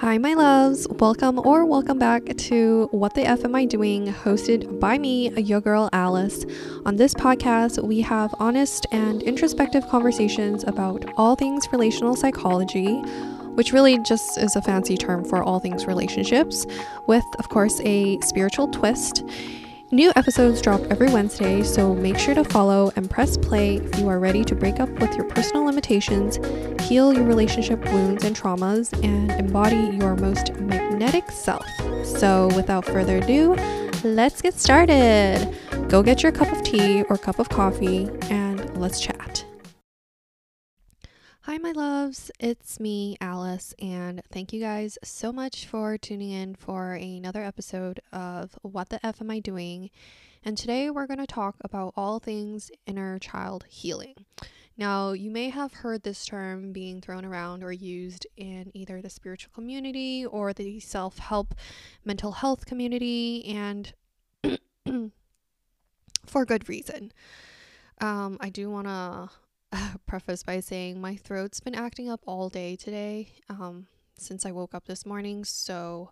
[0.00, 0.86] Hi, my loves.
[0.88, 5.60] Welcome or welcome back to What the F Am I Doing, hosted by me, your
[5.60, 6.46] girl Alice.
[6.86, 12.94] On this podcast, we have honest and introspective conversations about all things relational psychology,
[13.56, 16.64] which really just is a fancy term for all things relationships,
[17.06, 19.22] with, of course, a spiritual twist.
[19.92, 24.06] New episodes drop every Wednesday, so make sure to follow and press play if you
[24.06, 26.38] are ready to break up with your personal limitations,
[26.82, 31.66] heal your relationship wounds and traumas, and embody your most magnetic self.
[32.04, 33.56] So, without further ado,
[34.04, 35.56] let's get started.
[35.88, 39.44] Go get your cup of tea or cup of coffee and let's chat.
[41.44, 42.30] Hi, my loves.
[42.38, 47.98] It's me, Alice, and thank you guys so much for tuning in for another episode
[48.12, 49.88] of What the F Am I Doing?
[50.44, 54.26] And today we're going to talk about all things inner child healing.
[54.76, 59.08] Now, you may have heard this term being thrown around or used in either the
[59.08, 61.54] spiritual community or the self help
[62.04, 63.94] mental health community, and
[66.26, 67.12] for good reason.
[67.98, 69.30] Um, I do want to
[70.06, 73.86] preface by saying my throat's been acting up all day today um,
[74.18, 75.44] since I woke up this morning.
[75.44, 76.10] So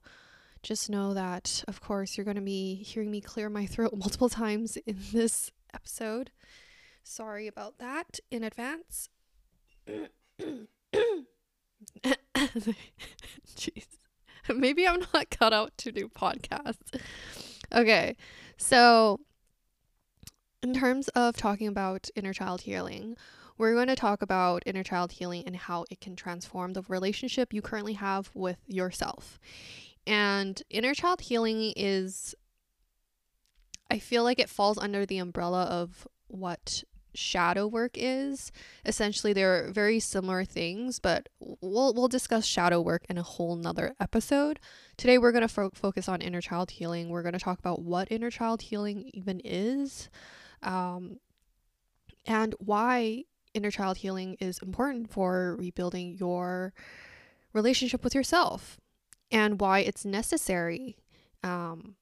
[0.62, 4.28] just know that, of course, you're going to be hearing me clear my throat multiple
[4.28, 6.31] times in this episode.
[7.03, 9.09] Sorry about that in advance.
[13.56, 13.87] Jeez.
[14.55, 16.98] Maybe I'm not cut out to do podcasts.
[17.72, 18.17] Okay.
[18.56, 19.20] So,
[20.62, 23.17] in terms of talking about inner child healing,
[23.59, 27.53] we're going to talk about inner child healing and how it can transform the relationship
[27.53, 29.39] you currently have with yourself.
[30.06, 32.34] And inner child healing is,
[33.91, 36.84] I feel like it falls under the umbrella of what
[37.15, 38.53] shadow work is.
[38.87, 43.95] Essentially, they're very similar things, but we'll we'll discuss shadow work in a whole nother
[44.00, 44.61] episode.
[44.97, 47.09] Today, we're gonna fo- focus on inner child healing.
[47.09, 50.09] We're gonna talk about what inner child healing even is,
[50.62, 51.19] um,
[52.27, 53.25] and why
[53.58, 56.72] inner child healing is important for rebuilding your
[57.52, 58.78] relationship with yourself
[59.30, 60.96] and why it's necessary
[61.42, 61.96] um,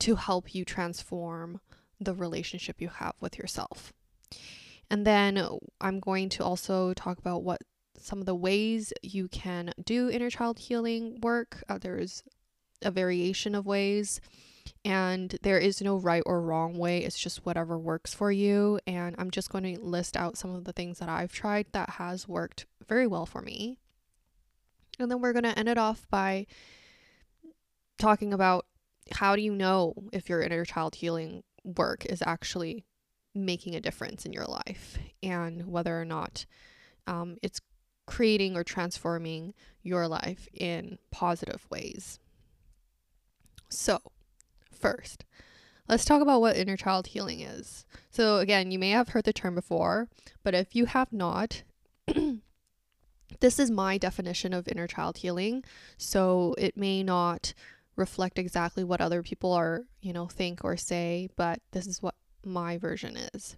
[0.00, 1.60] to help you transform
[2.00, 3.92] the relationship you have with yourself.
[4.90, 5.40] And then
[5.80, 7.62] I'm going to also talk about what
[7.96, 11.62] some of the ways you can do inner child healing work.
[11.68, 12.24] Uh, there's
[12.82, 14.20] a variation of ways
[14.84, 17.04] and there is no right or wrong way.
[17.04, 18.78] It's just whatever works for you.
[18.86, 21.90] And i'm just going to list out some of the things that i've tried that
[21.90, 23.78] has worked very well for me.
[24.98, 26.46] And then we're going to end it off by
[27.98, 28.66] talking about
[29.12, 32.84] how do you know if your inner child healing work is actually
[33.34, 36.44] making a difference in your life and whether or not
[37.06, 37.60] um, it's
[38.06, 42.18] creating or transforming your life in positive ways.
[43.70, 44.00] So
[44.82, 45.24] first,
[45.88, 47.86] let's talk about what inner child healing is.
[48.10, 50.08] So, again, you may have heard the term before,
[50.42, 51.62] but if you have not,
[53.40, 55.64] this is my definition of inner child healing.
[55.96, 57.54] So, it may not
[57.96, 62.14] reflect exactly what other people are, you know, think or say, but this is what
[62.44, 63.56] my version is.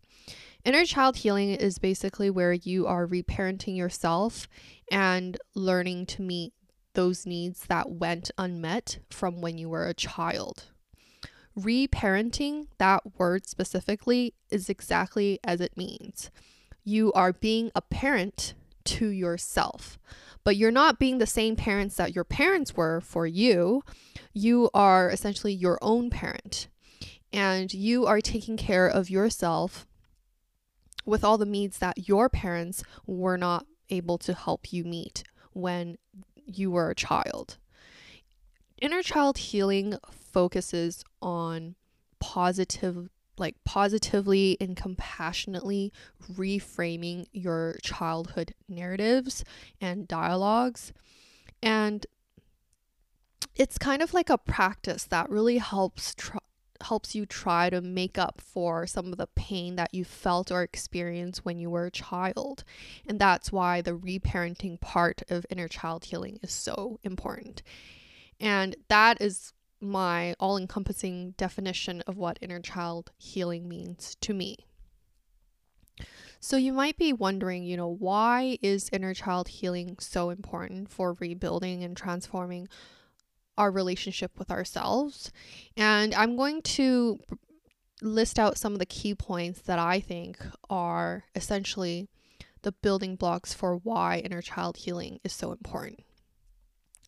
[0.64, 4.48] Inner child healing is basically where you are reparenting yourself
[4.90, 6.52] and learning to meet
[6.94, 10.64] those needs that went unmet from when you were a child.
[11.58, 16.30] Reparenting, that word specifically, is exactly as it means.
[16.84, 18.54] You are being a parent
[18.84, 19.98] to yourself,
[20.42, 23.82] but you're not being the same parents that your parents were for you.
[24.32, 26.68] You are essentially your own parent,
[27.32, 29.86] and you are taking care of yourself
[31.04, 35.22] with all the needs that your parents were not able to help you meet
[35.52, 35.98] when
[36.46, 37.58] you were a child.
[38.80, 39.96] Inner child healing
[40.34, 41.76] focuses on
[42.18, 45.92] positive like positively and compassionately
[46.32, 49.44] reframing your childhood narratives
[49.80, 50.92] and dialogues
[51.62, 52.06] and
[53.56, 56.38] it's kind of like a practice that really helps tr-
[56.80, 60.62] helps you try to make up for some of the pain that you felt or
[60.62, 62.64] experienced when you were a child.
[63.06, 67.62] And that's why the reparenting part of inner child healing is so important.
[68.40, 69.52] And that is
[69.84, 74.66] my all encompassing definition of what inner child healing means to me.
[76.40, 81.14] So you might be wondering, you know, why is inner child healing so important for
[81.14, 82.68] rebuilding and transforming
[83.56, 85.32] our relationship with ourselves?
[85.76, 87.18] And I'm going to
[88.02, 90.36] list out some of the key points that I think
[90.68, 92.08] are essentially
[92.60, 96.00] the building blocks for why inner child healing is so important.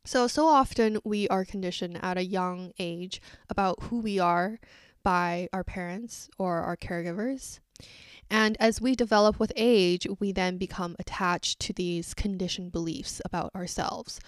[0.07, 3.21] So, so often we are conditioned at a young age
[3.51, 4.61] about who we are
[5.03, 7.59] by our parents or our caregivers.
[8.31, 13.55] And as we develop with age, we then become attached to these conditioned beliefs about
[13.55, 14.21] ourselves.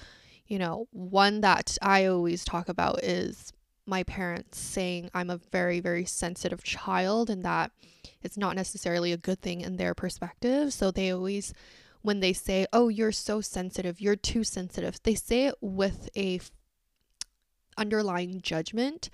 [0.46, 3.52] You know, one that I always talk about is
[3.86, 7.70] my parents saying I'm a very, very sensitive child and that
[8.22, 10.72] it's not necessarily a good thing in their perspective.
[10.72, 11.54] So they always,
[12.08, 16.36] when they say, Oh, you're so sensitive, you're too sensitive, they say it with a
[16.36, 16.50] f-
[17.76, 19.10] underlying judgment.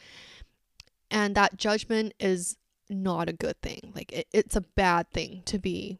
[1.10, 2.56] And that judgment is
[2.88, 3.90] not a good thing.
[3.96, 5.98] Like it, it's a bad thing to be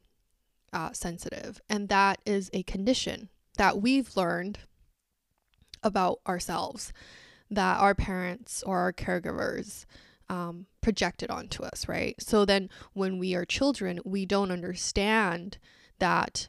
[0.73, 1.61] uh, sensitive.
[1.69, 4.61] And that is a condition that we've learned
[5.83, 6.93] about ourselves
[7.51, 9.85] that our parents or our caregivers
[10.29, 12.15] um, projected onto us, right?
[12.23, 15.59] So then when we are children, we don't understand
[15.99, 16.47] that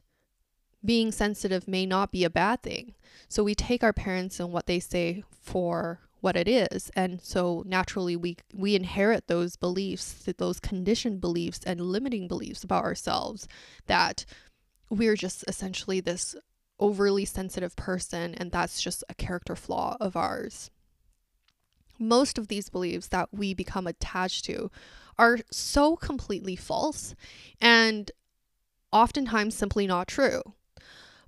[0.85, 2.93] being sensitive may not be a bad thing.
[3.27, 6.89] So we take our parents and what they say for what it is.
[6.95, 12.83] And so naturally we we inherit those beliefs, those conditioned beliefs and limiting beliefs about
[12.83, 13.47] ourselves
[13.87, 14.25] that
[14.89, 16.35] we're just essentially this
[16.79, 20.71] overly sensitive person and that's just a character flaw of ours.
[21.97, 24.69] Most of these beliefs that we become attached to
[25.17, 27.15] are so completely false
[27.61, 28.11] and
[28.91, 30.41] oftentimes simply not true.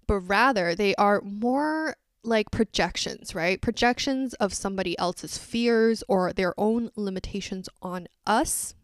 [0.08, 3.62] But rather, they are more like projections, right?
[3.62, 8.76] Projections of somebody else's fears or their own limitations on us.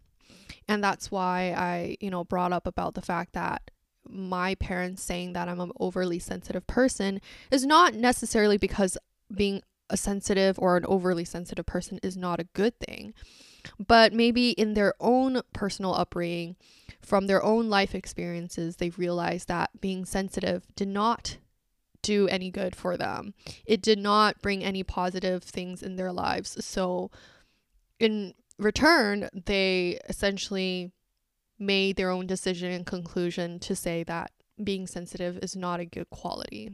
[0.67, 3.71] And that's why I, you know, brought up about the fact that
[4.07, 7.21] my parents saying that I'm an overly sensitive person
[7.51, 8.97] is not necessarily because
[9.33, 13.13] being a sensitive or an overly sensitive person is not a good thing,
[13.85, 16.55] but maybe in their own personal upbringing,
[17.01, 21.37] from their own life experiences, they've realized that being sensitive did not
[22.01, 23.33] do any good for them.
[23.65, 26.63] It did not bring any positive things in their lives.
[26.63, 27.09] So,
[27.99, 30.91] in return, they essentially
[31.57, 34.31] made their own decision and conclusion to say that
[34.63, 36.71] being sensitive is not a good quality.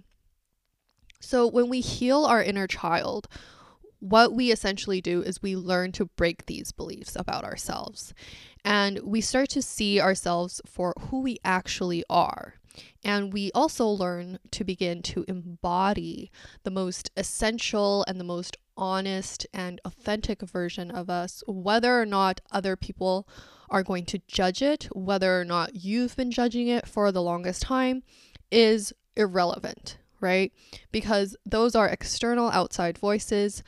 [1.22, 3.28] So, when we heal our inner child,
[4.00, 8.14] what we essentially do is we learn to break these beliefs about ourselves
[8.64, 12.56] and we start to see ourselves for who we actually are.
[13.04, 16.32] And we also learn to begin to embody
[16.64, 22.42] the most essential and the most honest and authentic version of us, whether or not
[22.52, 23.28] other people
[23.70, 27.62] are going to judge it, whether or not you've been judging it for the longest
[27.62, 28.04] time,
[28.52, 30.52] is irrelevant, right?
[30.92, 33.64] Because those are external outside voices.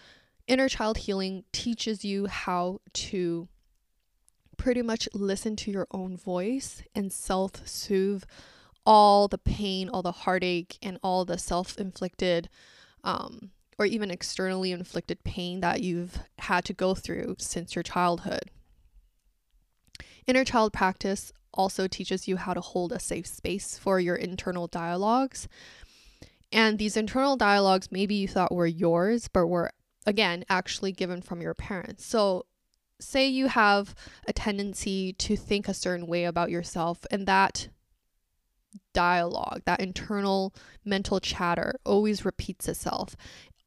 [0.52, 3.48] Inner child healing teaches you how to
[4.58, 8.26] pretty much listen to your own voice and self soothe
[8.86, 12.50] all the pain, all the heartache, and all the self inflicted
[13.06, 18.52] um, or even externally inflicted pain that you've had to go through since your childhood.
[20.28, 24.68] Inner child practice also teaches you how to hold a safe space for your internal
[24.68, 25.48] dialogues.
[26.52, 29.72] And these internal dialogues, maybe you thought were yours, but were,
[30.06, 32.06] again, actually given from your parents.
[32.06, 32.46] So,
[33.00, 33.96] say you have
[34.28, 37.70] a tendency to think a certain way about yourself, and that
[38.94, 40.54] dialogue, that internal
[40.86, 43.16] mental chatter always repeats itself.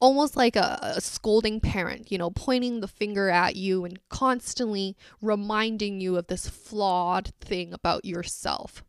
[0.01, 4.97] Almost like a, a, scolding parent, you know, pointing the finger at you and constantly
[5.23, 8.85] reminding you of this flawed thing about yourself.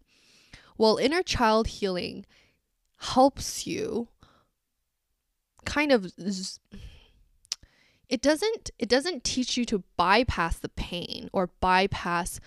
[0.78, 2.26] Well, inner child healing
[2.98, 4.10] helps you
[5.64, 6.12] kind of
[8.10, 12.40] it doesn't it doesn't teach you to bypass the pain or bypass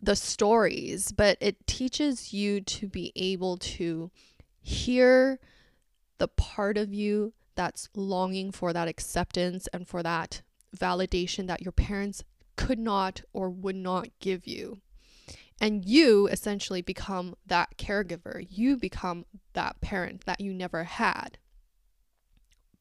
[0.00, 4.10] the stories, but it teaches you to be able to
[4.60, 5.38] hear
[6.18, 10.42] the part of you that's longing for that acceptance and for that
[10.76, 12.22] validation that your parents
[12.56, 14.80] could not or would not give you.
[15.60, 18.46] And you essentially become that caregiver.
[18.48, 19.24] You become
[19.54, 21.38] that parent that you never had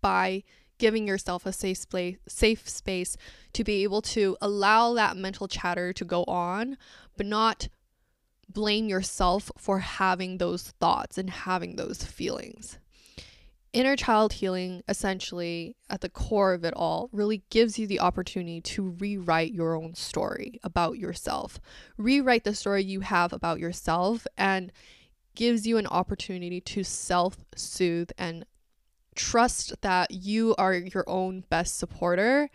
[0.01, 0.43] by
[0.77, 3.17] giving yourself a safe space, safe space
[3.53, 6.77] to be able to allow that mental chatter to go on,
[7.17, 7.67] but not
[8.48, 12.79] blame yourself for having those thoughts and having those feelings.
[13.74, 18.62] Inner child healing, essentially, at the core of it all, really gives you the opportunity
[18.62, 21.60] to rewrite your own story about yourself.
[21.98, 24.72] Rewrite the story you have about yourself and
[25.36, 28.46] gives you an opportunity to self soothe and
[29.15, 32.50] trust that you are your own best supporter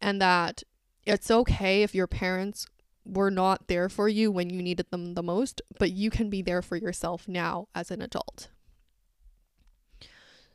[0.00, 0.62] and that
[1.04, 2.66] it's okay if your parents
[3.04, 6.42] were not there for you when you needed them the most, but you can be
[6.42, 8.48] there for yourself now as an adult.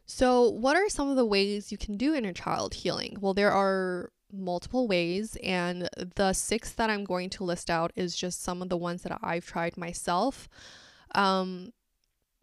[0.05, 3.17] So, what are some of the ways you can do inner child healing?
[3.19, 8.15] Well, there are multiple ways, and the six that I'm going to list out is
[8.15, 10.49] just some of the ones that I've tried myself.
[11.15, 11.71] Um,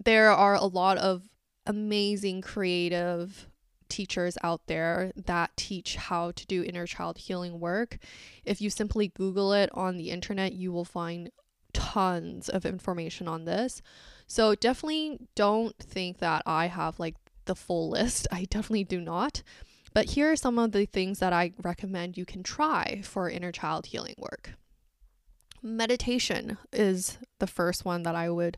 [0.03, 1.23] there are a lot of
[1.71, 3.47] amazing creative
[3.89, 7.99] teachers out there that teach how to do inner child healing work.
[8.45, 11.31] If you simply Google it on the internet, you will find
[11.73, 13.83] tons of information on this.
[14.27, 18.27] So definitely don't think that I have like the full list.
[18.33, 19.45] I definitely do not.
[19.95, 23.53] But here are some of the things that I recommend you can try for inner
[23.53, 24.55] child healing work.
[25.63, 28.57] Meditation is the first one that I would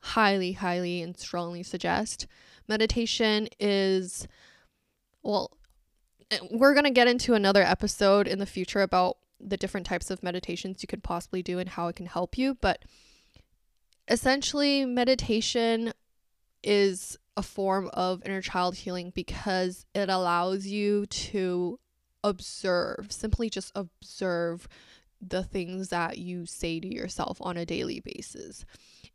[0.00, 2.26] highly, highly, and strongly suggest.
[2.68, 4.28] Meditation is,
[5.22, 5.56] well,
[6.30, 10.10] eh, we're going to get into another episode in the future about the different types
[10.10, 12.56] of meditations you could possibly do and how it can help you.
[12.60, 12.84] But
[14.08, 15.92] essentially, meditation
[16.62, 21.78] is a form of inner child healing because it allows you to
[22.24, 24.68] observe, simply just observe
[25.20, 28.64] the things that you say to yourself on a daily basis.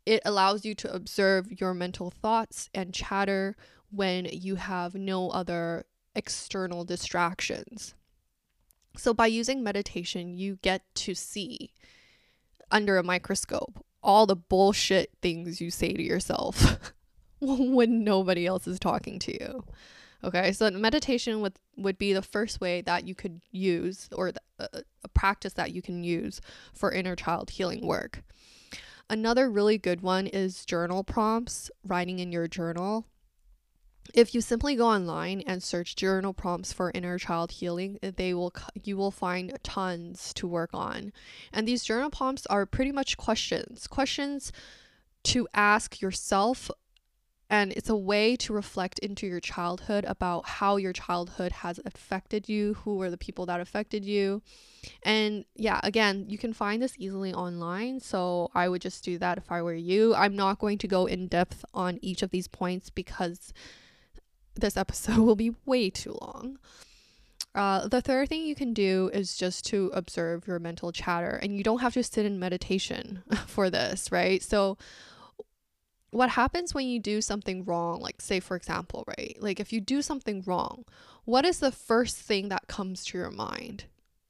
[0.06, 3.56] It allows you to observe your mental thoughts and chatter
[3.90, 5.84] when you have no other
[6.14, 7.94] external distractions.
[8.96, 11.70] So, by using meditation, you get to see
[12.70, 16.78] under a microscope all the bullshit things you say to yourself.
[17.44, 19.64] when nobody else is talking to you.
[20.22, 24.40] Okay, so meditation would would be the first way that you could use, or the,
[24.58, 26.40] uh, a practice that you can use
[26.72, 28.22] for inner child healing work.
[29.10, 33.06] Another really good one is journal prompts, writing in your journal.
[34.14, 38.34] If you simply go online and search journal prompts for inner child healing, eh, they
[38.34, 41.12] will you will find tons to work on.
[41.52, 43.86] And these journal prompts are pretty much questions.
[43.86, 44.52] Questions
[45.24, 46.70] to ask yourself
[47.50, 52.48] and it's a way to reflect into your childhood about how your childhood has affected
[52.48, 54.42] you, who were the people that affected you.
[55.02, 58.00] And yeah, again, you can find this easily online.
[58.00, 60.14] So I would just do that if I were you.
[60.14, 63.52] I'm not going to go in depth on each of these points because
[64.54, 66.58] this episode will be way too long.
[67.54, 71.56] Uh, the third thing you can do is just to observe your mental chatter, and
[71.56, 74.42] you don't have to sit in meditation for this, right?
[74.42, 74.76] So,
[76.14, 79.36] what happens when you do something wrong, like, say, for example, right?
[79.40, 80.84] Like, if you do something wrong,
[81.24, 83.86] what is the first thing that comes to your mind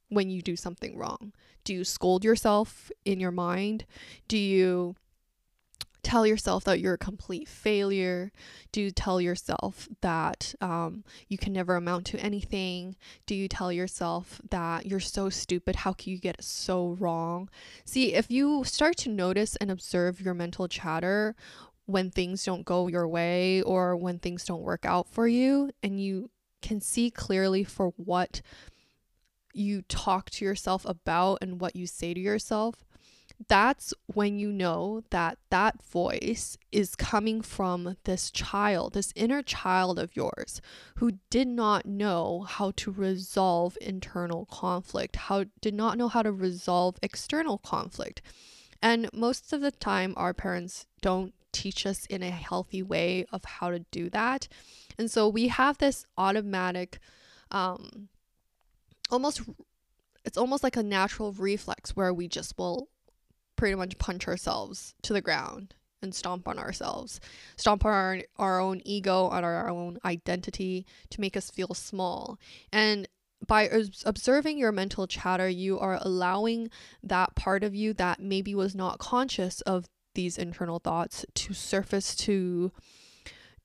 [0.09, 1.31] when you do something wrong?
[1.63, 3.85] Do you scold yourself in your mind?
[4.27, 4.95] Do you
[6.01, 8.31] tell yourself that you're a complete failure?
[8.71, 12.95] Do you tell yourself that um, you can never amount to anything?
[13.27, 15.77] Do you tell yourself that you're so stupid?
[15.77, 17.49] How can you get so wrong?
[17.85, 21.35] See, if you start to notice and observe your mental chatter,
[21.85, 26.01] when things don't go your way or when things don't work out for you and
[26.01, 26.29] you
[26.61, 28.41] can see clearly for what
[29.53, 32.83] you talk to yourself about and what you say to yourself
[33.47, 39.99] that's when you know that that voice is coming from this child, this inner child
[39.99, 40.61] of yours
[40.95, 46.31] who did not know how to resolve internal conflict, how did not know how to
[46.31, 48.21] resolve external conflict.
[48.81, 53.45] And most of the time our parents don't teach us in a healthy way of
[53.45, 54.47] how to do that.
[54.99, 56.99] And so we have this automatic,
[57.49, 58.09] um,
[59.09, 59.41] almost,
[60.25, 62.89] it's almost like a natural reflex where we just will
[63.55, 67.21] pretty much punch ourselves to the ground and stomp on ourselves,
[67.55, 72.37] stomp on our, our own ego, on our own identity to make us feel small.
[72.73, 73.07] And
[73.47, 73.69] by
[74.05, 76.69] observing your mental chatter, you are allowing
[77.01, 79.85] that part of you that maybe was not conscious of
[80.15, 82.71] these internal thoughts to surface to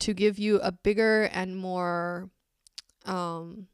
[0.01, 2.31] to give you a bigger and more
[3.05, 3.67] um,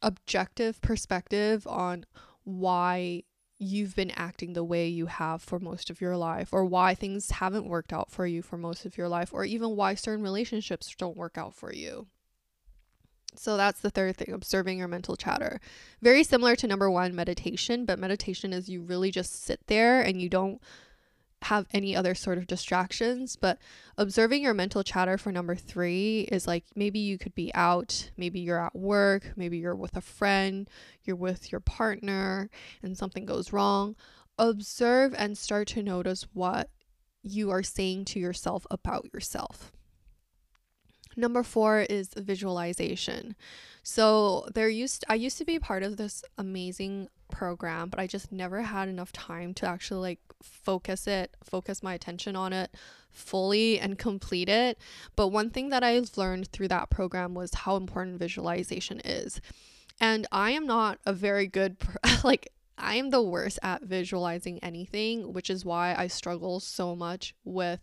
[0.00, 2.06] objective perspective on
[2.44, 3.22] why
[3.58, 7.30] you've been acting the way you have for most of your life or why things
[7.30, 10.94] haven't worked out for you for most of your life or even why certain relationships
[10.98, 12.06] don't work out for you.
[13.36, 15.60] So that's the third thing, observing your mental chatter.
[16.02, 20.20] Very similar to number 1 meditation, but meditation is you really just sit there and
[20.20, 20.60] you don't
[21.42, 23.36] have any other sort of distractions.
[23.36, 23.58] But
[23.96, 28.40] observing your mental chatter for number three is like maybe you could be out, maybe
[28.40, 30.68] you're at work, maybe you're with a friend,
[31.04, 32.50] you're with your partner,
[32.82, 33.96] and something goes wrong.
[34.38, 36.70] Observe and start to notice what
[37.22, 39.72] you are saying to yourself about yourself.
[41.16, 43.36] Number four is visualization.
[43.82, 48.30] So there used I used to be part of this amazing program, but I just
[48.30, 52.74] never had enough time to actually like focus it, focus my attention on it
[53.12, 54.78] fully and complete it.
[55.14, 59.40] But one thing that I've learned through that program was how important visualization is.
[60.00, 61.76] And I am not a very good
[62.24, 62.48] like
[62.78, 67.80] I am the worst at visualizing anything, which is why I struggle so much with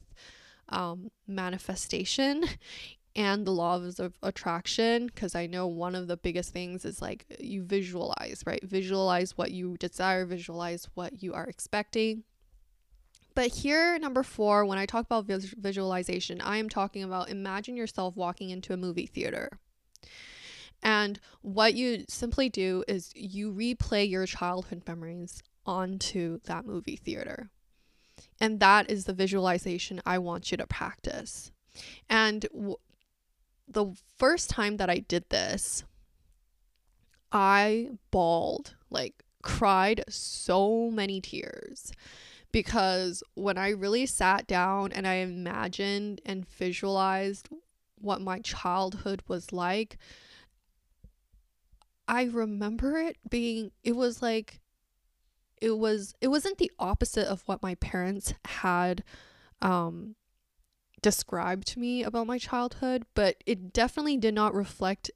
[0.67, 2.43] um, manifestation
[3.15, 7.25] and the laws of attraction because I know one of the biggest things is like
[7.39, 8.63] you visualize, right?
[8.63, 12.23] Visualize what you desire, visualize what you are expecting.
[13.35, 17.75] But here, number four, when I talk about vis- visualization, I am talking about imagine
[17.75, 19.49] yourself walking into a movie theater.
[20.81, 27.49] And what you simply do is you replay your childhood memories onto that movie theater.
[28.39, 31.51] And that is the visualization I want you to practice.
[32.09, 32.45] And
[33.69, 35.83] the first time that I did this,
[37.31, 41.91] I bawled, like cried so many tears.
[42.51, 47.47] Because when I really sat down and I imagined and visualized
[47.99, 49.97] what my childhood was like,
[52.07, 54.61] I remember it being, it was like,
[55.61, 59.03] it was, it wasn't the opposite of what my parents had
[59.61, 60.15] um,
[61.01, 65.11] described to me about my childhood, but it definitely did not reflect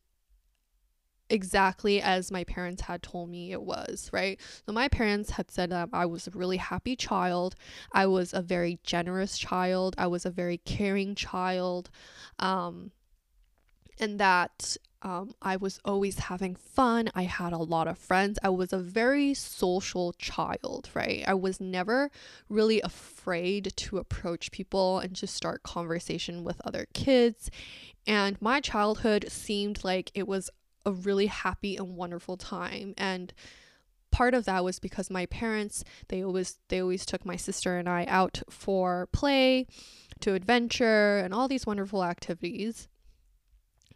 [1.29, 4.39] exactly as my parents had told me it was, right?
[4.65, 7.55] So my parents had said that I was a really happy child.
[7.91, 9.95] I was a very generous child.
[9.97, 11.89] I was a very caring child.
[12.39, 12.91] Um,
[13.99, 17.09] and that um, I was always having fun.
[17.13, 18.39] I had a lot of friends.
[18.41, 21.23] I was a very social child, right?
[21.27, 22.09] I was never
[22.47, 27.51] really afraid to approach people and to start conversation with other kids.
[28.07, 30.49] And my childhood seemed like it was
[30.85, 32.93] a really happy and wonderful time.
[32.97, 33.33] And
[34.09, 37.89] part of that was because my parents they always they always took my sister and
[37.89, 39.65] I out for play,
[40.21, 42.87] to adventure and all these wonderful activities.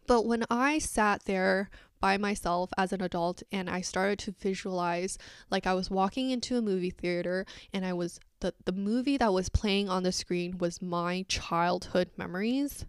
[0.07, 5.17] But when I sat there by myself as an adult and I started to visualize
[5.51, 9.33] like I was walking into a movie theater and I was the the movie that
[9.33, 12.85] was playing on the screen was my childhood memories.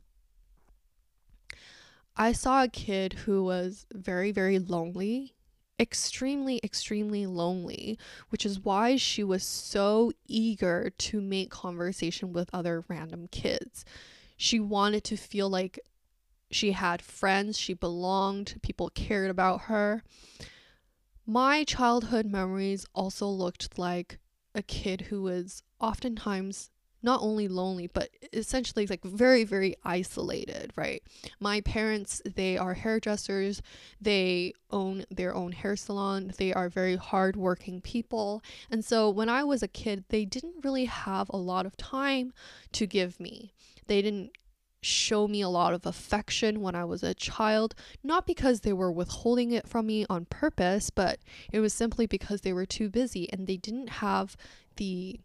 [2.17, 5.35] I saw a kid who was very very lonely,
[5.81, 12.85] extremely extremely lonely, which is why she was so eager to make conversation with other
[12.89, 13.85] random kids.
[14.37, 15.81] She wanted to feel like
[16.51, 20.03] she had friends, she belonged, people cared about her.
[21.27, 24.19] My childhood memories also looked like
[24.55, 26.71] a kid who was oftentimes
[27.03, 31.03] not only lonely but essentially like very very isolated right?
[31.39, 33.63] My parents they are hairdressers.
[34.01, 36.33] They own their own hair salon.
[36.39, 38.43] They are very hardworking people.
[38.71, 42.33] And so when i was a kid they didn't really have a lot of time
[42.73, 43.53] to give me.
[43.87, 44.33] They didn't
[44.81, 48.93] show me a lot of affection when I was a child, not because they were
[48.93, 51.19] withholding it from me on purpose, but
[51.53, 54.37] it was simply because they were too busy and they didn't have
[54.77, 55.21] the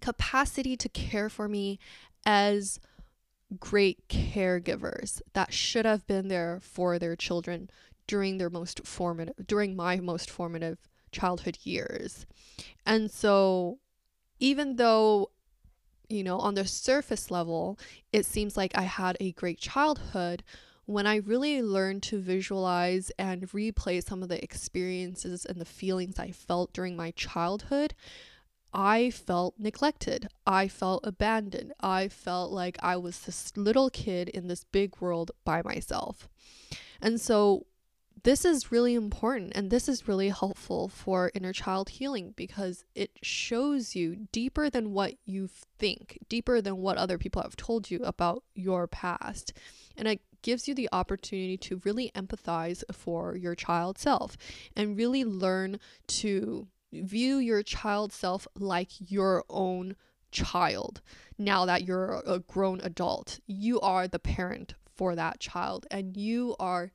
[0.00, 1.78] capacity to care for me
[2.26, 2.78] as
[3.58, 7.70] great caregivers that should have been there for their children
[8.06, 10.78] during their most formative during my most formative
[11.12, 12.26] childhood years.
[12.84, 13.78] And so
[14.38, 15.30] even though
[16.08, 17.78] you know, on the surface level,
[18.12, 20.42] it seems like I had a great childhood.
[20.86, 26.18] When I really learned to visualize and replay some of the experiences and the feelings
[26.18, 27.94] I felt during my childhood,
[28.72, 30.28] I felt neglected.
[30.46, 31.72] I felt abandoned.
[31.80, 36.28] I felt like I was this little kid in this big world by myself.
[37.00, 37.66] And so
[38.24, 43.10] this is really important and this is really helpful for inner child healing because it
[43.22, 48.00] shows you deeper than what you think, deeper than what other people have told you
[48.04, 49.52] about your past.
[49.96, 54.36] And it gives you the opportunity to really empathize for your child self
[54.74, 59.96] and really learn to view your child self like your own
[60.30, 61.00] child.
[61.36, 66.56] Now that you're a grown adult, you are the parent for that child and you
[66.58, 66.90] are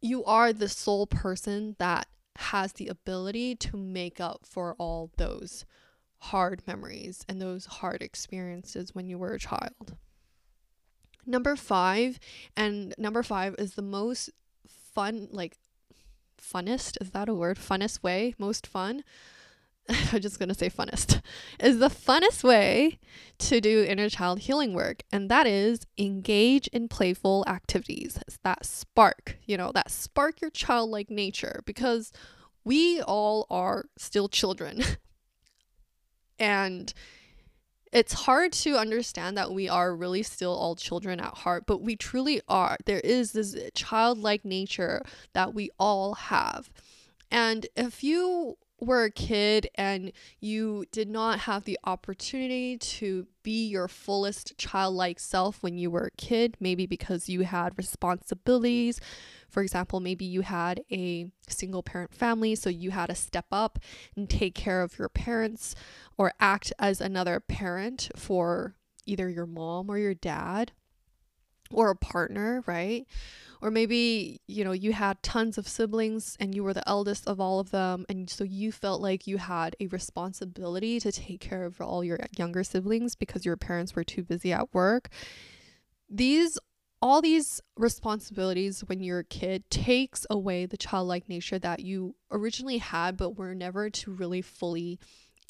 [0.00, 2.06] you are the sole person that
[2.36, 5.64] has the ability to make up for all those
[6.18, 9.96] hard memories and those hard experiences when you were a child.
[11.26, 12.18] Number five,
[12.56, 14.30] and number five is the most
[14.66, 15.56] fun, like
[16.40, 17.58] funnest, is that a word?
[17.58, 19.02] Funnest way, most fun.
[20.12, 21.22] I'm just going to say funnest,
[21.60, 22.98] is the funnest way
[23.38, 25.02] to do inner child healing work.
[25.10, 28.18] And that is engage in playful activities.
[28.44, 32.12] That spark, you know, that spark your childlike nature because
[32.64, 34.82] we all are still children.
[36.38, 36.92] and
[37.90, 41.96] it's hard to understand that we are really still all children at heart, but we
[41.96, 42.76] truly are.
[42.84, 46.68] There is this childlike nature that we all have.
[47.30, 53.66] And if you were a kid and you did not have the opportunity to be
[53.66, 59.00] your fullest childlike self when you were a kid, maybe because you had responsibilities.
[59.48, 63.78] For example, maybe you had a single parent family, so you had to step up
[64.16, 65.74] and take care of your parents
[66.16, 68.74] or act as another parent for
[69.06, 70.72] either your mom or your dad
[71.70, 73.06] or a partner, right?
[73.60, 77.40] Or maybe, you know, you had tons of siblings and you were the eldest of
[77.40, 78.06] all of them.
[78.08, 82.18] And so you felt like you had a responsibility to take care of all your
[82.36, 85.08] younger siblings because your parents were too busy at work.
[86.08, 86.58] These
[87.00, 92.78] all these responsibilities when you're a kid takes away the childlike nature that you originally
[92.78, 94.98] had but were never to really fully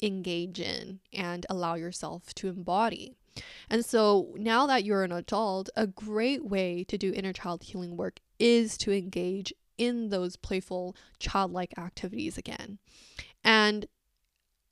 [0.01, 3.17] engage in and allow yourself to embody.
[3.69, 7.97] And so now that you're an adult, a great way to do inner child healing
[7.97, 12.79] work is to engage in those playful childlike activities again.
[13.43, 13.85] And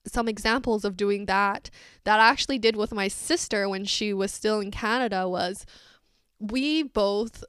[0.06, 1.70] some examples of doing that
[2.04, 5.65] that I actually did with my sister when she was still in Canada was
[6.39, 7.43] we both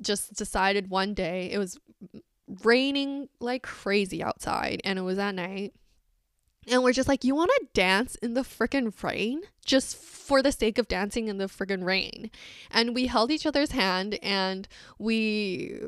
[0.00, 1.78] just decided one day it was
[2.64, 5.74] raining like crazy outside and it was at night
[6.70, 10.52] and we're just like, you want to dance in the freaking rain just for the
[10.52, 12.30] sake of dancing in the freaking rain.
[12.70, 15.80] And we held each other's hand and we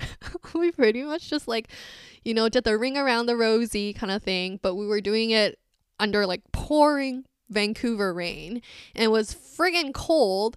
[0.54, 1.68] we pretty much just like,
[2.24, 5.30] you know, did the ring around the rosy kind of thing, but we were doing
[5.30, 5.58] it
[5.98, 8.62] under like pouring Vancouver rain
[8.94, 10.56] and it was friggin' cold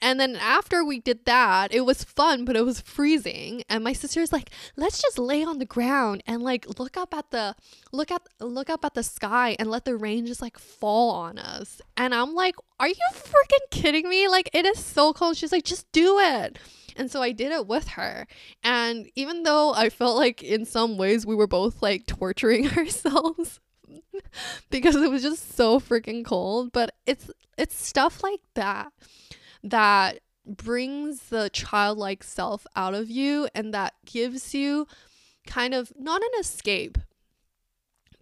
[0.00, 3.62] and then after we did that, it was fun, but it was freezing.
[3.68, 7.30] And my sister's like, "Let's just lay on the ground and like look up at
[7.30, 7.54] the
[7.92, 11.38] look at look up at the sky and let the rain just like fall on
[11.38, 14.28] us." And I'm like, "Are you freaking kidding me?
[14.28, 16.58] Like it is so cold." She's like, "Just do it."
[16.96, 18.26] And so I did it with her.
[18.64, 23.60] And even though I felt like in some ways we were both like torturing ourselves
[24.70, 28.92] because it was just so freaking cold, but it's it's stuff like that
[29.70, 34.86] that brings the childlike self out of you and that gives you
[35.46, 36.98] kind of not an escape,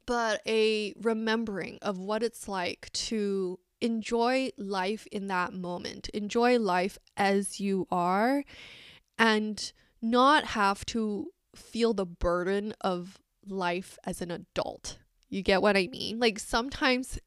[0.06, 6.98] but a remembering of what it's like to enjoy life in that moment, enjoy life
[7.16, 8.44] as you are,
[9.18, 14.98] and not have to feel the burden of life as an adult.
[15.28, 16.18] You get what I mean?
[16.18, 17.18] Like sometimes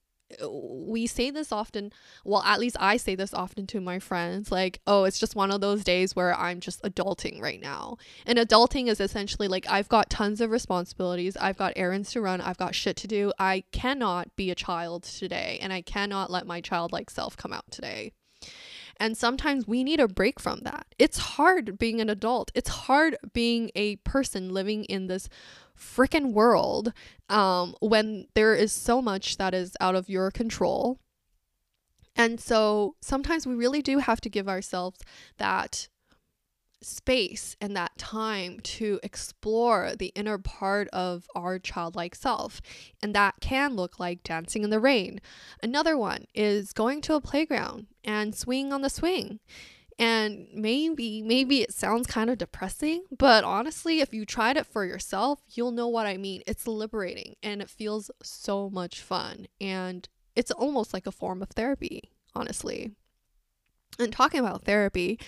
[0.50, 1.92] we say this often
[2.26, 5.52] well at least i say this often to my friends like oh it's just one
[5.52, 7.98] of those days where i'm just adulting right now.
[8.26, 12.42] And adulting is essentially like i've got tons of responsibilities i've got errands to run
[12.42, 13.32] i've got shit to do.
[13.40, 17.70] I cannot be a child today and i cannot let my childlike self come out
[17.72, 18.12] today
[19.00, 20.88] and sometimes we need a break from that.
[20.98, 22.52] It's hard being an adult.
[22.56, 25.30] It's hard being a person living in this
[25.78, 26.94] freaking world
[27.30, 31.00] um, when there is so much that is out of your control.
[32.16, 35.00] And so sometimes we really do have to give ourselves
[35.38, 35.88] that
[36.82, 42.62] space and that time to explore the inner part of our childlike self.
[43.02, 45.20] And that can look like dancing in the rain.
[45.62, 49.40] Another one is going to a playground and swinging on the swing.
[50.00, 54.86] And maybe, maybe it sounds kind of depressing, but honestly, if you tried it for
[54.86, 56.44] yourself, you'll know what I mean.
[56.46, 59.48] It's liberating and it feels so much fun.
[59.60, 62.92] And it's almost like a form of therapy, honestly.
[63.98, 65.20] And talking about therapy,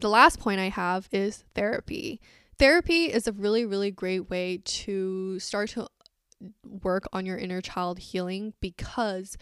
[0.00, 2.20] the last point I have is therapy.
[2.58, 5.88] Therapy is a really, really great way to start to
[6.64, 9.36] work on your inner child healing because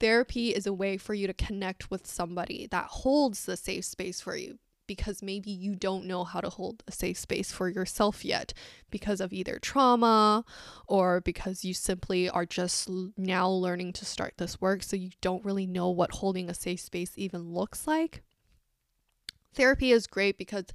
[0.00, 4.20] Therapy is a way for you to connect with somebody that holds the safe space
[4.20, 8.24] for you because maybe you don't know how to hold a safe space for yourself
[8.24, 8.54] yet
[8.90, 10.44] because of either trauma
[10.86, 15.44] or because you simply are just now learning to start this work so you don't
[15.44, 18.22] really know what holding a safe space even looks like.
[19.54, 20.66] Therapy is great because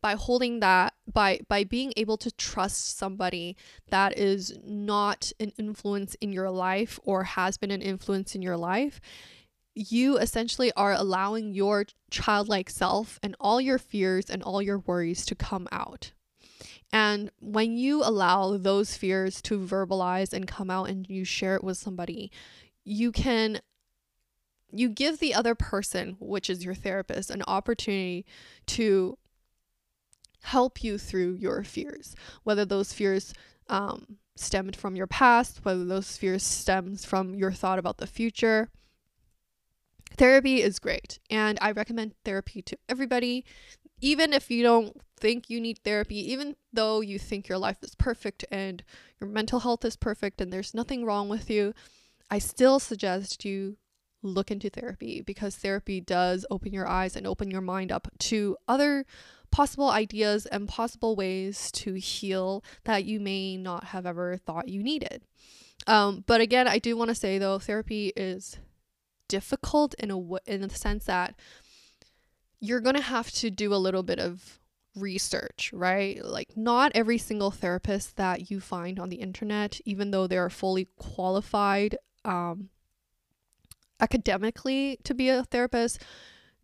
[0.00, 3.56] by holding that by by being able to trust somebody
[3.90, 8.56] that is not an influence in your life or has been an influence in your
[8.56, 9.00] life
[9.74, 15.24] you essentially are allowing your childlike self and all your fears and all your worries
[15.26, 16.12] to come out.
[16.92, 21.64] And when you allow those fears to verbalize and come out and you share it
[21.64, 22.30] with somebody,
[22.84, 23.60] you can
[24.72, 28.24] you give the other person, which is your therapist, an opportunity
[28.66, 29.18] to
[30.42, 33.32] help you through your fears, whether those fears
[33.68, 38.70] um, stemmed from your past, whether those fears stems from your thought about the future.
[40.16, 43.44] Therapy is great, and I recommend therapy to everybody,
[44.00, 47.94] even if you don't think you need therapy, even though you think your life is
[47.94, 48.82] perfect and
[49.20, 51.72] your mental health is perfect and there's nothing wrong with you.
[52.30, 53.76] I still suggest you
[54.22, 58.56] look into therapy because therapy does open your eyes and open your mind up to
[58.68, 59.04] other
[59.50, 64.82] possible ideas and possible ways to heal that you may not have ever thought you
[64.82, 65.22] needed.
[65.86, 68.58] Um, but again, I do want to say though, therapy is
[69.28, 71.34] difficult in a w- in the sense that
[72.60, 74.60] you're to have to do a little bit of
[74.94, 76.24] research, right?
[76.24, 80.88] Like, not every single therapist that you find on the internet, even though they're fully
[80.96, 82.68] qualified um,
[84.02, 86.02] academically to be a therapist,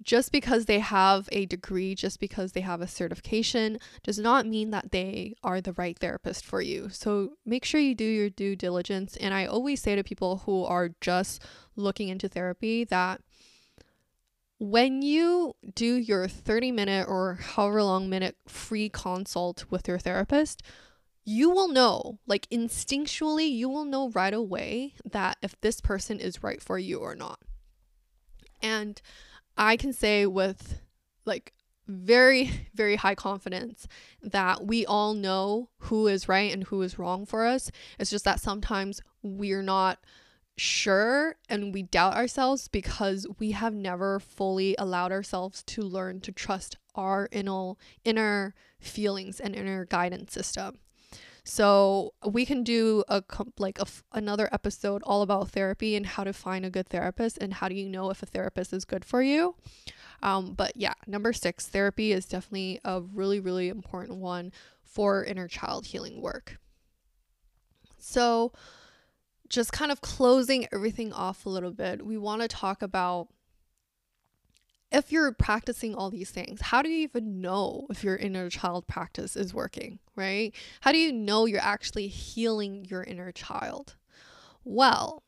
[0.03, 4.70] just because they have a degree, just because they have a certification, does not mean
[4.70, 6.88] that they are the right therapist for you.
[6.90, 9.16] So make sure you do your due diligence.
[9.16, 11.42] And I always say to people who are just
[11.74, 13.20] looking into therapy that
[14.61, 20.62] when you do your 30 minute or however long minute free consult with your therapist,
[21.29, 26.43] you will know, like instinctually, you will know right away that if this person is
[26.43, 27.38] right for you or not.
[28.62, 28.99] And
[29.55, 30.81] I can say with
[31.27, 31.53] like
[31.87, 33.87] very, very high confidence
[34.23, 37.71] that we all know who is right and who is wrong for us.
[37.99, 39.99] It's just that sometimes we're not
[40.57, 46.33] sure and we doubt ourselves because we have never fully allowed ourselves to learn to
[46.33, 50.79] trust our inner inner feelings and inner guidance system.
[51.49, 53.23] So we can do a
[53.59, 57.55] like a, another episode all about therapy and how to find a good therapist and
[57.55, 59.55] how do you know if a therapist is good for you.
[60.23, 64.53] Um, but yeah, number six, therapy is definitely a really really important one
[64.85, 66.59] for inner child healing work.
[67.97, 68.53] So
[69.49, 73.29] just kind of closing everything off a little bit, we want to talk about
[74.90, 78.87] if you're practicing all these things, how do you even know if your inner child
[78.87, 80.55] practice is working, right?
[80.81, 83.96] How do you know you're actually healing your inner child?
[84.64, 85.22] Well,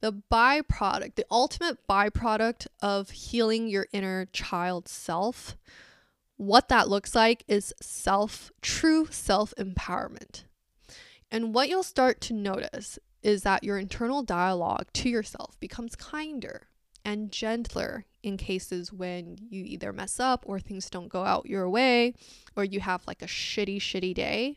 [0.00, 5.56] the byproduct, the ultimate byproduct of healing your inner child self,
[6.36, 10.44] what that looks like is self, true self empowerment.
[11.30, 16.66] And what you'll start to notice is that your internal dialogue to yourself becomes kinder
[17.04, 21.68] and gentler in cases when you either mess up or things don't go out your
[21.68, 22.14] way
[22.56, 24.56] or you have like a shitty shitty day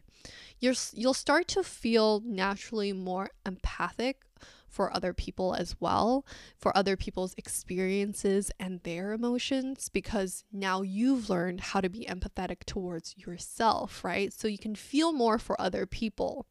[0.59, 4.21] you're you'll start to feel naturally more empathic
[4.67, 6.25] for other people as well
[6.57, 12.65] for other people's experiences and their emotions because now you've learned how to be empathetic
[12.65, 14.33] towards yourself right?
[14.33, 16.45] So you can feel more for other people.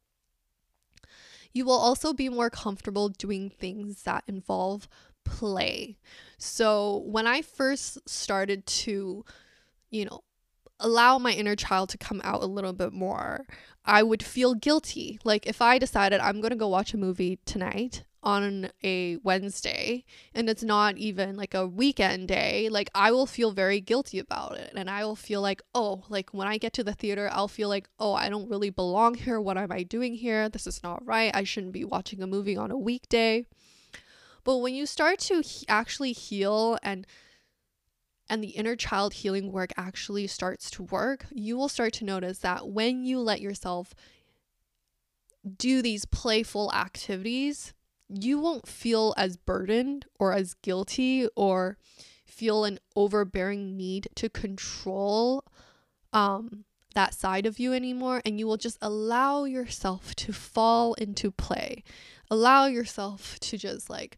[1.53, 4.89] You will also be more comfortable doing things that involve
[5.25, 5.97] play.
[6.37, 9.25] So when I first started to,
[9.89, 10.21] you know,
[10.79, 13.45] allow my inner child to come out a little bit more,
[13.83, 15.19] I would feel guilty.
[15.23, 20.03] Like if I decided I'm going to go watch a movie tonight on a Wednesday
[20.33, 24.57] and it's not even like a weekend day, like I will feel very guilty about
[24.57, 24.73] it.
[24.75, 27.69] And I will feel like, oh, like when I get to the theater, I'll feel
[27.69, 29.39] like, oh, I don't really belong here.
[29.39, 30.49] What am I doing here?
[30.49, 31.31] This is not right.
[31.33, 33.45] I shouldn't be watching a movie on a weekday.
[34.45, 37.05] But when you start to he- actually heal and
[38.29, 42.39] and the inner child healing work actually starts to work, you will start to notice
[42.39, 43.93] that when you let yourself
[45.57, 47.73] do these playful activities,
[48.09, 51.77] you won't feel as burdened or as guilty or
[52.25, 55.43] feel an overbearing need to control
[56.11, 58.21] um, that side of you anymore.
[58.25, 61.83] And you will just allow yourself to fall into play,
[62.31, 64.17] allow yourself to just like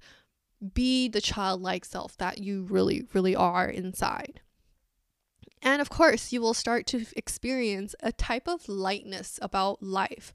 [0.73, 4.41] be the childlike self that you really, really are inside.
[5.61, 10.33] And of course, you will start to experience a type of lightness about life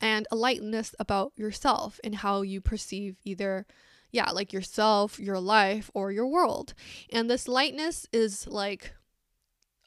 [0.00, 3.66] and a lightness about yourself and how you perceive either,
[4.10, 6.74] yeah, like yourself, your life, or your world.
[7.12, 8.94] And this lightness is like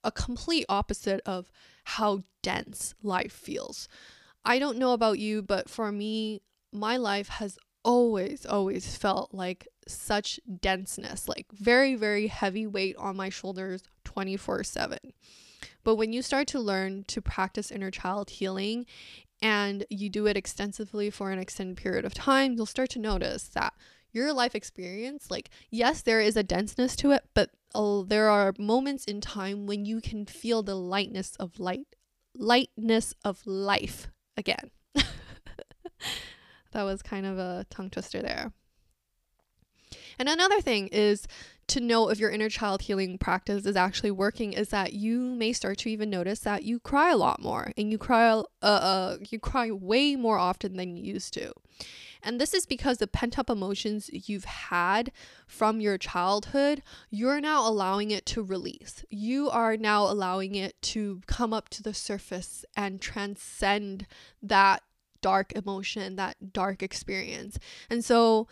[0.04, 1.52] a complete opposite of
[1.84, 3.88] how dense life feels.
[4.46, 9.68] I don't know about you, but for me, my life has always, always felt like
[9.88, 14.98] such denseness, like very, very heavy weight on my shoulders 24 7.
[15.84, 18.86] But when you start to learn to practice inner child healing
[19.42, 23.50] and you do it extensively for an extended period of time, you'll start to notice
[23.50, 23.74] that
[24.12, 28.54] your life experience, like, yes, there is a denseness to it, but uh, there are
[28.58, 31.88] moments in time when you can feel the lightness of light,
[32.34, 34.72] lightness of life again.
[36.72, 38.54] that was kind of a tongue twister there.
[40.18, 41.28] And another thing is
[41.68, 45.52] to know if your inner child healing practice is actually working is that you may
[45.52, 49.18] start to even notice that you cry a lot more and you cry uh, uh
[49.30, 51.52] you cry way more often than you used to.
[52.22, 55.12] And this is because the pent up emotions you've had
[55.48, 59.06] from your childhood, you're now allowing it to release.
[59.12, 64.08] You are now allowing it to come up to the surface and transcend
[64.42, 64.82] that
[65.22, 67.60] dark emotion, that dark experience.
[67.92, 68.48] And so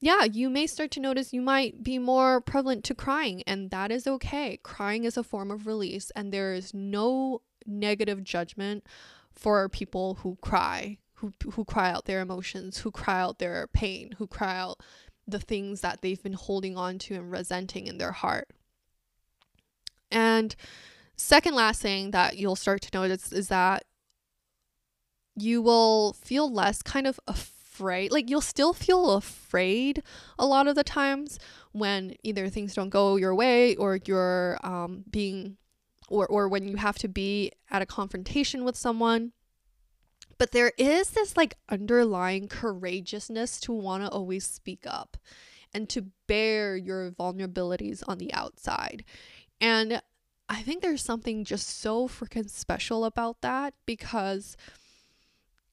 [0.00, 3.90] yeah, you may start to notice you might be more prevalent to crying, and that
[3.90, 4.58] is okay.
[4.62, 8.84] Crying is a form of release, and there is no negative judgment
[9.32, 14.12] for people who cry, who, who cry out their emotions, who cry out their pain,
[14.18, 14.80] who cry out
[15.26, 18.48] the things that they've been holding on to and resenting in their heart.
[20.10, 20.54] And
[21.16, 23.84] second last thing that you'll start to notice is that
[25.36, 27.20] you will feel less kind of
[27.78, 28.12] afraid.
[28.12, 30.02] Like you'll still feel afraid
[30.38, 31.38] a lot of the times
[31.72, 35.56] when either things don't go your way or you're um, being,
[36.08, 39.32] or, or when you have to be at a confrontation with someone.
[40.38, 45.16] But there is this like underlying courageousness to want to always speak up
[45.74, 49.04] and to bare your vulnerabilities on the outside.
[49.60, 50.00] And
[50.48, 54.56] I think there's something just so freaking special about that because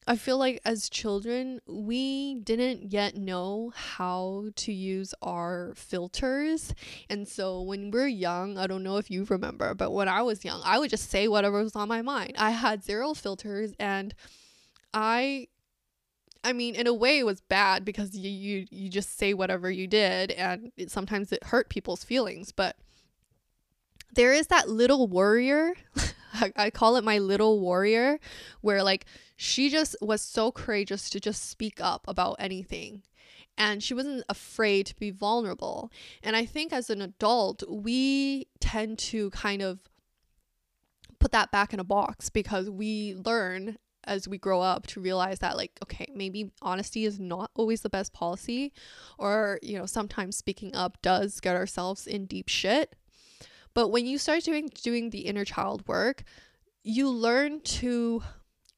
[0.08, 6.72] I feel like as children, we didn't yet know how to use our filters.
[7.10, 10.44] And so when we're young, I don't know if you remember, but when I was
[10.44, 12.34] young, I would just say whatever was on my mind.
[12.38, 14.14] I had zero filters and
[14.94, 15.48] I
[16.44, 19.68] I mean, in a way it was bad because you you, you just say whatever
[19.68, 22.76] you did and it, sometimes it hurt people's feelings, but
[24.14, 25.74] there is that little warrior
[26.56, 28.18] I call it my little warrior,
[28.60, 33.02] where like she just was so courageous to just speak up about anything.
[33.58, 35.90] And she wasn't afraid to be vulnerable.
[36.22, 39.80] And I think as an adult, we tend to kind of
[41.18, 45.40] put that back in a box because we learn as we grow up to realize
[45.40, 48.72] that like okay maybe honesty is not always the best policy
[49.18, 52.94] or you know sometimes speaking up does get ourselves in deep shit
[53.76, 56.24] but when you start doing doing the inner child work,
[56.82, 58.22] you learn to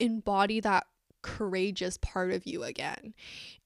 [0.00, 0.87] embody that
[1.22, 3.14] courageous part of you again.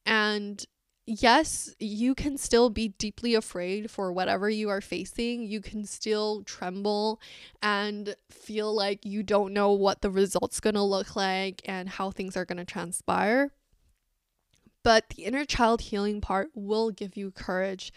[0.07, 0.65] And
[1.07, 5.43] yes, you can still be deeply afraid for whatever you are facing.
[5.43, 7.21] You can still tremble
[7.63, 12.11] and feel like you don't know what the result's going to look like and how
[12.11, 13.53] things are going to transpire.
[14.83, 17.93] But the inner child healing part will give you courage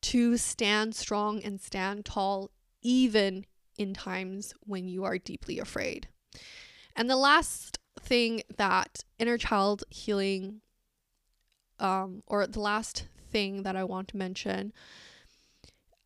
[0.00, 2.50] to stand strong and stand tall
[2.82, 3.44] even
[3.76, 6.08] in times when you are deeply afraid.
[6.98, 10.62] And the last thing that inner child healing,
[11.78, 14.72] um, or the last thing that I want to mention,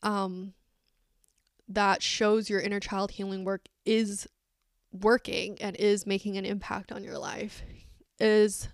[0.02, 0.52] um,
[1.66, 4.28] that shows your inner child healing work is
[4.92, 7.62] working and is making an impact on your life
[8.20, 8.68] is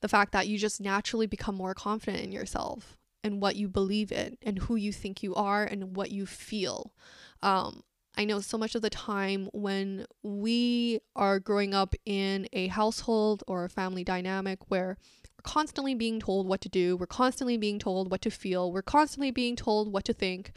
[0.00, 4.10] the fact that you just naturally become more confident in yourself and what you believe
[4.10, 6.94] in and who you think you are and what you feel.
[7.42, 7.82] Um,
[8.16, 13.44] I know so much of the time when we are growing up in a household
[13.46, 14.96] or a family dynamic where
[15.36, 18.82] we're constantly being told what to do, we're constantly being told what to feel, we're
[18.82, 20.52] constantly being told what to think,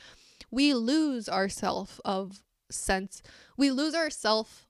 [0.50, 2.42] we lose our self of
[2.72, 3.22] sense.
[3.58, 4.68] We lose our self.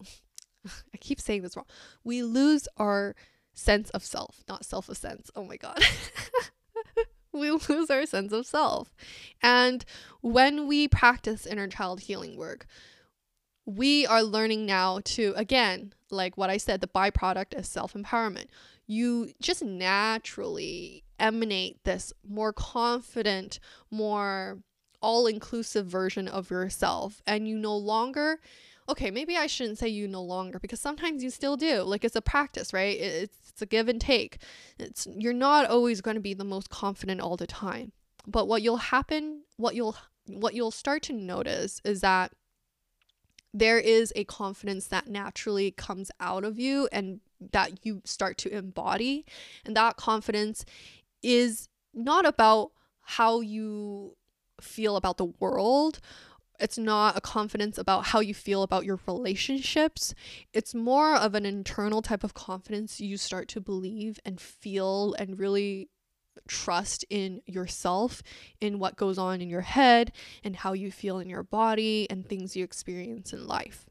[0.04, 1.66] I keep saying this wrong.
[2.02, 3.14] We lose our
[3.54, 5.30] sense of self, not self of sense.
[5.36, 5.78] Oh my God.
[7.38, 8.94] we lose our sense of self.
[9.42, 9.84] And
[10.20, 12.66] when we practice inner child healing work,
[13.64, 18.46] we are learning now to, again, like what I said, the byproduct is self empowerment.
[18.86, 23.58] You just naturally emanate this more confident,
[23.90, 24.58] more
[25.00, 27.20] all inclusive version of yourself.
[27.26, 28.38] And you no longer
[28.88, 31.82] okay, maybe I shouldn't say you no longer because sometimes you still do.
[31.82, 32.98] Like it's a practice, right?
[32.98, 34.38] It's, it's a give and take.
[34.78, 37.92] It's you're not always going to be the most confident all the time.
[38.26, 39.96] But what you'll happen, what you'll
[40.26, 42.32] what you'll start to notice is that
[43.54, 47.20] there is a confidence that naturally comes out of you and
[47.52, 49.24] that you start to embody.
[49.64, 50.64] And that confidence
[51.22, 54.16] is not about how you
[54.60, 56.00] feel about the world
[56.60, 60.14] it's not a confidence about how you feel about your relationships.
[60.52, 65.38] It's more of an internal type of confidence you start to believe and feel and
[65.38, 65.88] really
[66.48, 68.22] trust in yourself,
[68.60, 70.12] in what goes on in your head,
[70.44, 73.86] and how you feel in your body, and things you experience in life.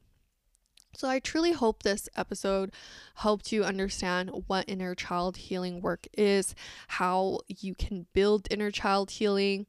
[0.96, 2.72] So, I truly hope this episode
[3.16, 6.56] helped you understand what inner child healing work is,
[6.88, 9.66] how you can build inner child healing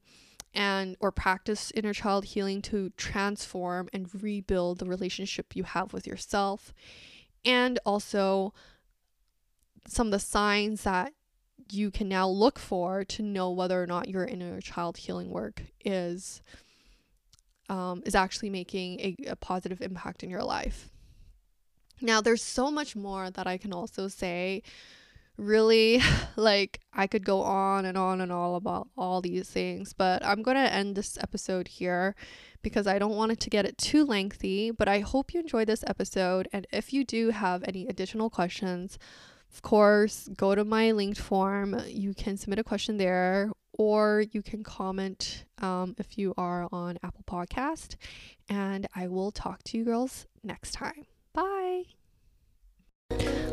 [0.57, 6.07] and or practice inner child healing to transform and rebuild the relationship you have with
[6.07, 6.73] yourself
[7.45, 8.53] and also
[9.87, 11.13] some of the signs that
[11.71, 15.63] you can now look for to know whether or not your inner child healing work
[15.85, 16.43] is
[17.69, 20.89] um, is actually making a, a positive impact in your life.
[22.01, 24.63] Now, there's so much more that I can also say
[25.37, 26.01] really
[26.37, 30.43] like I could go on and on and all about all these things, but I'm
[30.43, 32.15] going to end this episode here
[32.63, 35.69] because I don't want it to get it too lengthy, but I hope you enjoyed
[35.69, 38.99] this episode and if you do have any additional questions,
[39.53, 41.81] of course, go to my linked form.
[41.87, 46.99] You can submit a question there or you can comment um, if you are on
[47.03, 47.97] Apple Podcast
[48.49, 51.07] and I will talk to you girls next time.
[51.33, 51.85] Bye.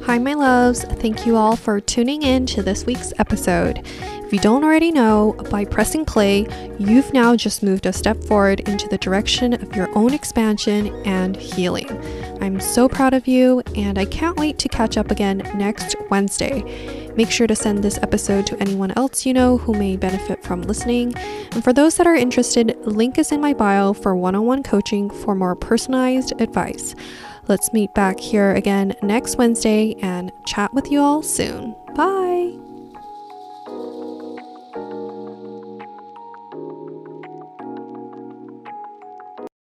[0.06, 0.84] Hi, my loves.
[0.84, 3.80] Thank you all for tuning in to this week's episode.
[3.86, 6.46] If you don't already know, by pressing play,
[6.78, 11.38] you've now just moved a step forward into the direction of your own expansion and
[11.38, 11.88] healing.
[12.42, 17.12] I'm so proud of you, and I can't wait to catch up again next Wednesday.
[17.16, 20.64] Make sure to send this episode to anyone else you know who may benefit from
[20.64, 21.16] listening.
[21.54, 24.64] And for those that are interested, link is in my bio for one on one
[24.64, 26.94] coaching for more personalized advice.
[27.48, 31.76] Let's meet back here again next Wednesday and chat with you all soon.
[31.96, 32.63] Bye.